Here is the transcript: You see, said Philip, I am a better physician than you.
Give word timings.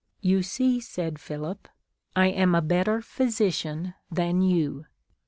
You 0.21 0.41
see, 0.41 0.79
said 0.79 1.19
Philip, 1.19 1.67
I 2.15 2.25
am 2.29 2.55
a 2.55 2.61
better 2.63 3.03
physician 3.03 3.93
than 4.09 4.41
you. 4.41 4.87